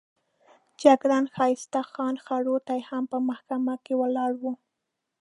[0.81, 4.53] جګړن ښایسته خان خروټی هم په محکمه کې ولاړ وو.